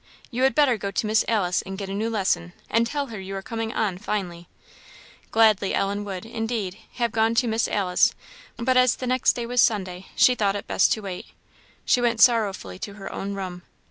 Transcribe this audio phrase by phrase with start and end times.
[0.31, 3.19] You had better go to Miss Alice and get a new lesson, and tell her
[3.19, 4.47] you are coming on finely."
[5.29, 8.15] Gladly would Ellen, indeed, have gone to Miss Alice,
[8.57, 11.27] but as the next day was Sunday, she thought it best to wait.
[11.85, 13.61] She went sorrowfully to her own room.